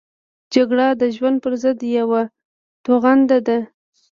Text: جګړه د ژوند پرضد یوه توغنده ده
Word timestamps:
جګړه 0.53 0.87
د 1.01 1.03
ژوند 1.15 1.37
پرضد 1.43 1.77
یوه 1.99 2.21
توغنده 2.83 3.37
ده 3.47 3.57